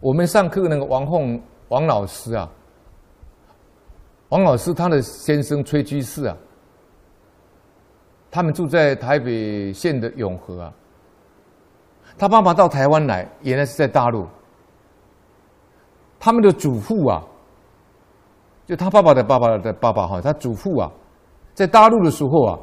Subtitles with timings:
[0.00, 2.50] 我们上课那个王凤王老师啊，
[4.30, 6.34] 王老师他的先生崔居士啊，
[8.30, 10.72] 他们住在台北县的永和啊。
[12.18, 14.26] 他爸爸到台湾来，原来是在大陆。
[16.18, 17.22] 他们的祖父啊，
[18.66, 20.90] 就他爸爸的爸爸的爸爸哈，他祖父啊，
[21.52, 22.58] 在大陆的时候啊，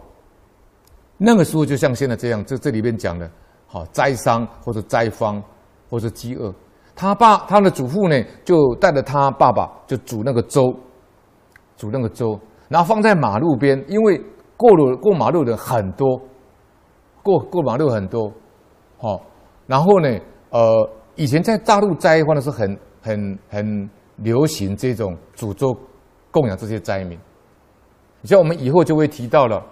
[1.18, 3.30] 那个时候就像现在这样，这这里边讲的，
[3.68, 5.42] 好灾伤或者灾荒
[5.90, 6.54] 或者饥饿，
[6.98, 10.74] 他爸他的祖父呢，就带着他爸爸就煮那个粥，
[11.78, 14.20] 煮那个粥，然后放在马路边，因为
[14.58, 16.20] 过路过马路的很多，
[17.22, 18.34] 过过马路很多，
[18.98, 19.22] 好。
[19.68, 20.10] 然后呢，
[20.50, 22.68] 呃，以前在大陆灾荒的时候很，
[23.00, 25.72] 很很很流行这种煮粥
[26.32, 27.20] 供养这些灾民。
[28.24, 29.64] 像我们以后就会提到了，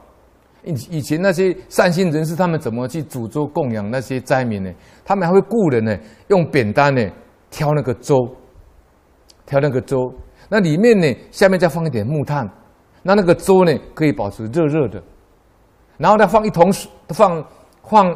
[0.66, 4.72] 以以前那些善心人士，他们怎么去煮粥供养那些灾民呢？
[5.04, 5.98] 他们还会雇人呢，
[6.28, 7.02] 用扁担呢
[7.50, 8.16] 挑那个粥，
[9.46, 10.14] 挑那个粥，
[10.50, 12.50] 那里面呢下面再放一点木炭，
[13.04, 15.02] 那那个粥呢可以保持热热的，
[15.98, 17.46] 然后再放一桶水，放
[17.84, 18.16] 放。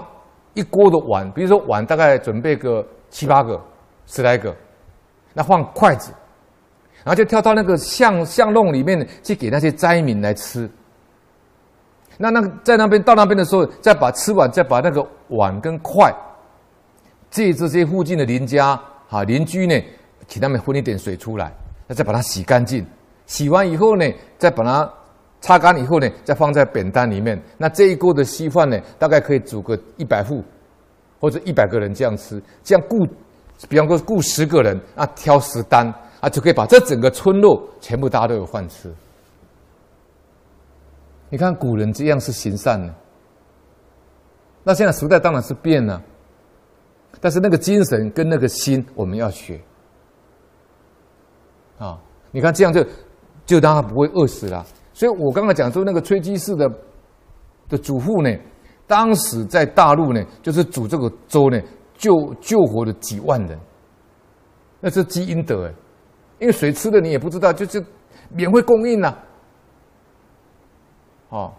[0.55, 3.57] 一锅的碗，比如说碗大概准备个七八个、
[4.07, 4.53] 十来个，
[5.33, 6.11] 那放筷子，
[7.03, 10.69] 然后就跳到那个巷巷弄里面去给那些灾民来吃。
[12.21, 16.13] 那那个在那边到那边的时候，再把吃完，再把那个碗跟筷
[17.31, 19.73] 借这些附近的邻家哈邻居呢，
[20.27, 21.51] 请他们分一点水出来，
[21.87, 22.85] 那再把它洗干净，
[23.25, 24.05] 洗完以后呢，
[24.37, 24.87] 再把它。
[25.41, 27.41] 擦干以后呢，再放在扁担里面。
[27.57, 30.43] 那这一锅的稀饭呢，大概可以煮个一百户，
[31.17, 32.43] 或者一百个人这样吃。
[32.61, 33.07] 这样雇，
[33.69, 35.87] 比方说雇十个人啊，挑十担
[36.19, 38.93] 啊，就可以把这整个村落全部大家都有饭吃。
[41.29, 42.93] 你看古人这样是行善的。
[44.63, 46.01] 那现在时代当然是变了，
[47.21, 49.59] 但是那个精神跟那个心我们要学。
[51.77, 51.97] 啊，
[52.31, 52.83] 你看这样就
[53.45, 54.65] 就让他不会饿死了。
[54.91, 56.69] 所以我刚才讲说，那个崔居士的
[57.69, 58.29] 的祖父呢，
[58.85, 61.57] 当时在大陆呢，就是煮这个粥呢，
[61.95, 62.11] 救
[62.41, 63.57] 救活了几万人，
[64.81, 65.73] 那是积阴德哎，
[66.39, 67.81] 因为水吃的你也不知道，就是
[68.29, 69.17] 免费供应呐，
[71.29, 71.53] 哦，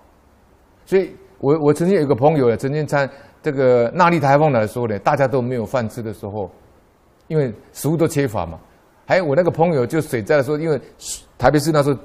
[0.86, 3.08] 所以我我曾经有一个朋友呢，曾经在
[3.42, 6.50] 这个纳莉台风来说呢，大家都没有饭吃的时候，
[7.28, 8.58] 因为食物都缺乏嘛，
[9.06, 10.80] 还有我那个朋友就水灾的时候，因为
[11.38, 11.98] 台北市那时候。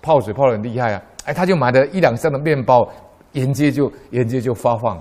[0.00, 1.02] 泡水泡得很厉害啊！
[1.26, 2.90] 哎，他就买了一两箱的面包，
[3.32, 4.98] 沿街就沿街就发放，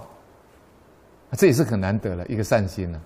[1.31, 3.01] 这也是很难得的一个善心呢、啊。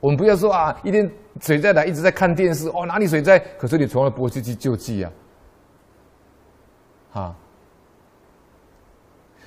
[0.00, 1.10] 我们不要说啊，一天
[1.40, 3.38] 水灾来一直在看电视哦，哪里水灾？
[3.58, 5.12] 可是你从来不会去去救济啊！
[7.14, 7.36] 啊，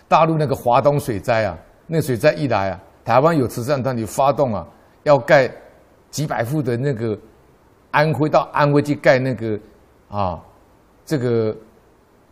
[0.08, 1.58] 大陆那个华东水灾啊，
[1.88, 4.68] 那水灾一来啊，台湾有慈善团体发动啊，
[5.04, 5.52] 要盖
[6.10, 7.18] 几百户的那个
[7.92, 9.60] 安徽到安徽去盖那个
[10.10, 10.42] 啊。
[11.08, 11.56] 这个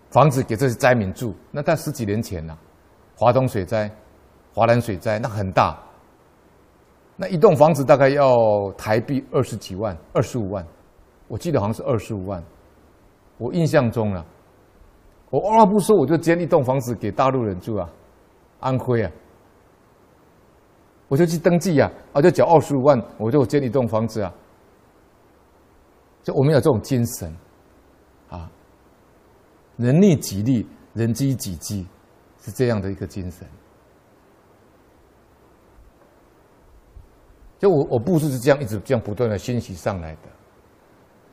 [0.10, 2.58] 房子给这些灾民住，那在十几年前呢、啊，
[3.16, 3.88] 华东水灾、
[4.52, 5.78] 华南水灾，那很大，
[7.16, 10.66] 那一栋房子大概要台币二十几万、二十五万，
[11.28, 12.44] 我记得好像是二十五万，
[13.38, 14.26] 我印象中啊，
[15.34, 17.90] 我二话不说我就建一栋房子给大陆人住啊，
[18.60, 19.12] 安徽啊，
[21.08, 24.32] 我就去登记呀、啊，啊就缴二十五万，我就建一栋房子啊，
[26.22, 27.36] 就我们有这种精神。
[28.30, 28.48] 啊
[29.78, 31.88] 人利己利，人机己机，
[32.40, 33.48] 是这样的一个精神。
[37.58, 40.30] 就我我部属是这样一直这样不断的兴起上来的。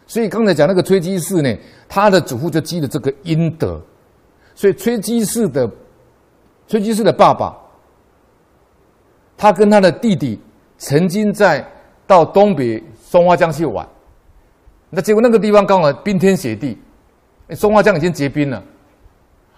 [0.06, 1.54] 所以刚才讲那个崔居士呢，
[1.86, 3.80] 他的祖父就积了这个阴德，
[4.60, 5.66] 所以崔基士的
[6.66, 7.56] 崔基士的爸爸，
[9.34, 10.38] 他跟他的弟弟
[10.76, 11.66] 曾经在
[12.06, 13.88] 到东北松花江去玩，
[14.90, 16.78] 那结果那个地方刚好冰天雪地。
[17.52, 18.62] 松花江已经结冰了，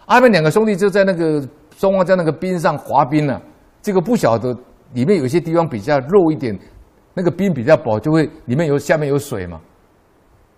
[0.06, 1.44] 他们两个兄弟就在那个
[1.76, 3.42] 松花江那个冰上滑冰了。
[3.82, 4.56] 这个不晓得
[4.92, 6.56] 里面有些地方比较肉一点，
[7.12, 9.60] 那个冰比较薄，就会里面有下面有水嘛。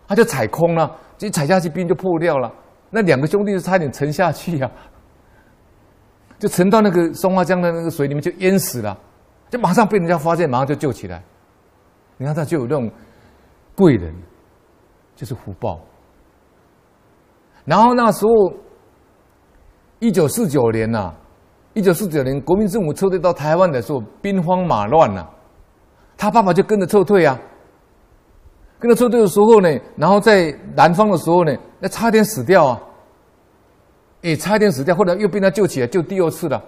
[0.07, 2.53] 他就踩空了，就踩下去冰就破掉了。
[2.95, 4.71] 那两个兄弟就差点沉下去呀，
[6.39, 8.97] 就沉到那个松花江的那个水里面就淹死了，
[9.51, 11.21] 就马上被人家发现，马上就救起来。
[12.17, 12.89] 你看他就有那种
[13.75, 14.15] 贵人，
[15.17, 15.81] 就是福报。
[17.65, 18.31] 然后那时候，
[19.99, 21.15] 一九四九年呐、啊，
[21.73, 25.31] 一九四九年国民政府撤退到台湾的时候，兵荒马乱呐、啊，
[26.17, 27.37] 他爸爸就跟着撤退啊。
[28.85, 32.79] 跟着撤退的时候呢，然后在南方的时候呢，那差点死掉啊，
[34.21, 36.63] 也差点死掉，后来又被他救起来，救第二次了。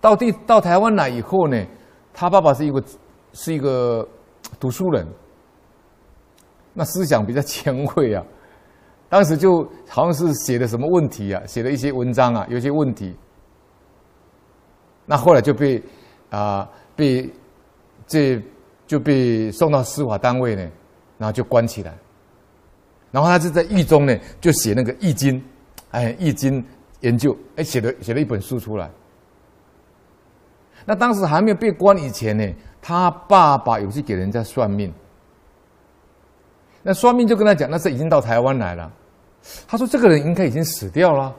[0.00, 1.66] 到第到台湾来以后呢，
[2.14, 2.82] 他爸爸是一个
[3.34, 4.08] 是一个
[4.58, 5.06] 读书人，
[6.72, 8.24] 那思想比较前卫啊。
[9.10, 13.14] 当时就好像是写的什么问题啊，写了一些文章啊，有些问题。
[15.04, 15.82] 那后来就被
[16.30, 16.66] 啊、
[16.96, 17.30] 被
[18.06, 18.42] 这
[18.86, 20.62] 就被送到司法单位呢，
[21.18, 21.94] 然后就关起来。
[23.10, 25.40] 然后他就在狱中呢，就写那个《易经》，
[25.90, 26.62] 哎，《易经》
[27.00, 28.90] 研究，哎，写了写了一本书出来。
[30.84, 32.44] 那当时还没有被关以前呢，
[32.80, 34.92] 他爸爸有去给人家算命。
[36.82, 38.92] 那算命就跟他讲，那是已经到台湾来了。
[39.66, 41.34] 他说这个人应该已经死掉了。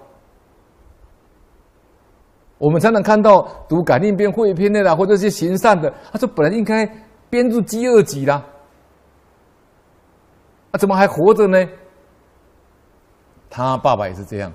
[2.58, 6.86] 我们常常看到读感应篇、会篇的啦，或者是行善的，他说本来应该
[7.30, 8.44] 编入饥饿集啦。
[10.72, 11.66] 啊，怎么还活着呢？
[13.50, 14.52] 他爸爸也是这样。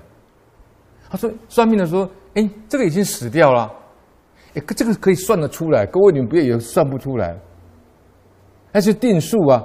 [1.09, 3.71] 他说算命的说，哎，这个已经死掉了。
[4.53, 5.85] 哎，这个可以算得出来。
[5.85, 7.35] 各位你们不要以为算不出来，
[8.71, 9.63] 那是定数啊。